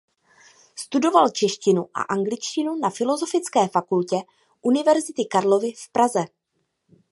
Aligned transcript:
Studoval 0.75 1.29
češtinu 1.29 1.89
a 1.93 2.01
angličtinu 2.01 2.75
na 2.75 2.89
Filosofické 2.89 3.67
fakultě 3.67 4.15
Univerzity 4.61 5.25
Karlovy 5.25 5.71
v 5.77 5.89
Praze. 5.91 6.25